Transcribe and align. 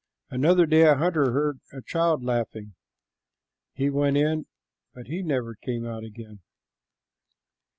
Another 0.31 0.65
day 0.65 0.81
a 0.87 0.95
hunter 0.95 1.31
heard 1.31 1.59
a 1.73 1.83
child 1.83 2.23
laughing. 2.23 2.73
He 3.75 3.91
went 3.91 4.17
in, 4.17 4.47
but 4.95 5.05
he 5.05 5.21
never 5.21 5.53
came 5.53 5.85
out 5.85 6.03
again. 6.03 6.39